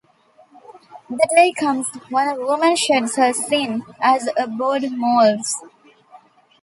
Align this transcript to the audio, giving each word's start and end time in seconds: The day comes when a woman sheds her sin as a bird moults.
The 1.11 1.27
day 1.35 1.51
comes 1.53 1.85
when 2.09 2.27
a 2.27 2.33
woman 2.33 2.75
sheds 2.75 3.17
her 3.17 3.31
sin 3.33 3.83
as 4.01 4.27
a 4.35 4.47
bird 4.47 4.91
moults. 4.93 5.63